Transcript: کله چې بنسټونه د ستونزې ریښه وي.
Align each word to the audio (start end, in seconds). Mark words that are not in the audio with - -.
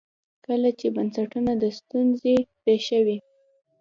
کله 0.45 0.69
چې 0.79 0.87
بنسټونه 0.95 1.51
د 1.63 1.65
ستونزې 1.79 2.35
ریښه 2.65 2.99
وي. 3.05 3.17